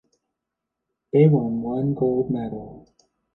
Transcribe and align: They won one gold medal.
They 1.13 1.27
won 1.27 1.61
one 1.61 1.93
gold 1.93 2.31
medal. 2.31 2.89